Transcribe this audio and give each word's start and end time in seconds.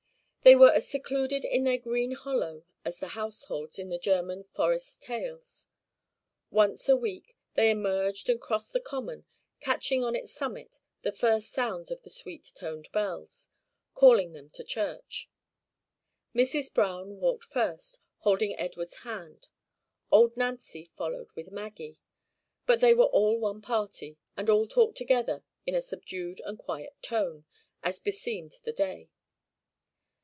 They 0.43 0.55
were 0.55 0.71
as 0.71 0.87
secluded 0.89 1.45
in 1.45 1.65
their 1.65 1.77
green 1.77 2.13
hollow 2.13 2.63
as 2.83 2.97
the 2.97 3.09
households 3.09 3.77
in 3.77 3.89
the 3.89 3.99
German 3.99 4.43
forest 4.45 4.99
tales. 5.03 5.67
Once 6.49 6.89
a 6.89 6.95
week 6.95 7.37
they 7.53 7.69
emerged 7.69 8.27
and 8.27 8.41
crossed 8.41 8.73
the 8.73 8.79
common, 8.79 9.25
catching 9.59 10.03
on 10.03 10.15
its 10.15 10.31
summit 10.33 10.79
the 11.03 11.11
first 11.11 11.51
sounds 11.51 11.91
of 11.91 12.01
the 12.01 12.09
sweet 12.09 12.51
toned 12.55 12.91
bells, 12.91 13.49
calling 13.93 14.33
them 14.33 14.49
to 14.49 14.63
church. 14.63 15.29
Mrs. 16.33 16.73
Browne 16.73 17.19
walked 17.19 17.43
first, 17.45 17.99
holding 18.21 18.57
Edward's 18.57 19.01
hand. 19.01 19.47
Old 20.11 20.35
Nancy 20.35 20.89
followed 20.97 21.29
with 21.35 21.51
Maggie; 21.51 21.99
but 22.65 22.81
they 22.81 22.95
were 22.95 23.05
all 23.05 23.37
one 23.37 23.61
party, 23.61 24.17
and 24.35 24.49
all 24.49 24.65
talked 24.67 24.97
together 24.97 25.43
in 25.67 25.75
a 25.75 25.81
subdued 25.81 26.41
and 26.43 26.57
quiet 26.57 26.95
tone, 27.03 27.45
as 27.83 27.99
beseemed 27.99 28.55
the 28.63 28.73
day. 28.73 29.07